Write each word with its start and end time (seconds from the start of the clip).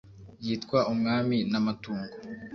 yitwa 0.45 0.79
umwami 0.93 1.37
ni 1.51 1.57
amatungo 1.59 2.13